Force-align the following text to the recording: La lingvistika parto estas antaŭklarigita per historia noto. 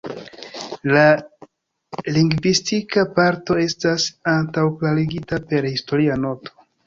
La 0.91 1.01
lingvistika 2.15 3.03
parto 3.19 3.57
estas 3.65 4.07
antaŭklarigita 4.33 5.43
per 5.51 5.71
historia 5.73 6.17
noto. 6.27 6.57